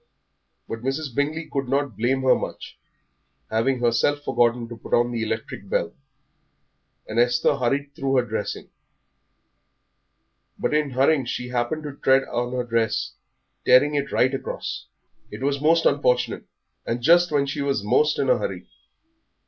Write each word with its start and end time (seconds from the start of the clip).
But 0.67 0.79
Mrs. 0.81 1.13
Bingley 1.13 1.47
could 1.47 1.69
not 1.69 1.95
blame 1.95 2.23
her 2.23 2.33
much, 2.33 2.75
having 3.51 3.81
herself 3.81 4.21
forgotten 4.23 4.67
to 4.69 4.75
put 4.75 4.95
on 4.95 5.11
the 5.11 5.21
electric 5.21 5.69
bell, 5.69 5.93
and 7.07 7.19
Esther 7.19 7.57
hurried 7.57 7.93
through 7.95 8.15
her 8.15 8.25
dressing. 8.25 8.71
But 10.57 10.73
in 10.73 10.89
hurrying 10.89 11.25
she 11.25 11.49
happened 11.49 11.83
to 11.83 11.93
tread 11.95 12.23
on 12.23 12.51
her 12.53 12.63
dress, 12.63 13.13
tearing 13.63 13.93
it 13.93 14.11
right 14.11 14.33
across. 14.33 14.87
It 15.29 15.43
was 15.43 15.61
most 15.61 15.85
unfortunate, 15.85 16.45
and 16.83 17.03
just 17.03 17.31
when 17.31 17.45
she 17.45 17.61
was 17.61 17.83
most 17.83 18.17
in 18.17 18.27
a 18.27 18.39
hurry. 18.39 18.65